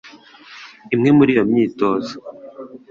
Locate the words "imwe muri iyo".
0.93-1.43